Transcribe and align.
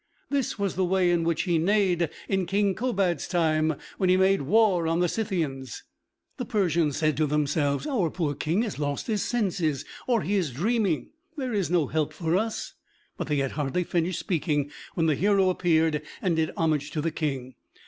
This 0.31 0.57
was 0.57 0.73
the 0.73 0.83
way 0.83 1.11
in 1.11 1.23
which 1.23 1.43
he 1.43 1.59
neighed 1.59 2.09
in 2.27 2.47
King 2.47 2.73
Kobad's 2.73 3.27
time, 3.27 3.75
when 3.99 4.09
he 4.09 4.17
made 4.17 4.41
war 4.41 4.87
on 4.87 4.99
the 4.99 5.07
Scythians." 5.07 5.83
The 6.37 6.43
Persians 6.45 6.97
said 6.97 7.15
to 7.17 7.27
themselves, 7.27 7.85
"Our 7.85 8.09
poor 8.09 8.33
King 8.33 8.63
has 8.63 8.79
lost 8.79 9.05
his 9.05 9.21
senses, 9.21 9.85
or 10.07 10.23
he 10.23 10.33
is 10.33 10.53
dreaming. 10.53 11.11
There 11.37 11.53
is 11.53 11.69
no 11.69 11.85
help 11.85 12.13
for 12.13 12.35
us." 12.35 12.73
But 13.15 13.27
they 13.27 13.37
had 13.37 13.51
hardly 13.51 13.83
finished 13.83 14.17
speaking 14.17 14.71
when 14.95 15.05
the 15.05 15.13
hero 15.13 15.51
appeared, 15.51 16.01
and 16.19 16.35
did 16.35 16.49
homage 16.57 16.89
to 16.93 17.01
the 17.01 17.11
King. 17.11 17.53